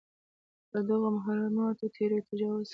[0.69, 2.69] پر دغو محرماتو تېری او تجاوز.